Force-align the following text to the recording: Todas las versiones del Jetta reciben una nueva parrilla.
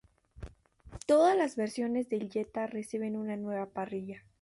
Todas 1.05 1.37
las 1.37 1.55
versiones 1.57 2.09
del 2.09 2.31
Jetta 2.31 2.65
reciben 2.65 3.15
una 3.15 3.37
nueva 3.37 3.67
parrilla. 3.67 4.23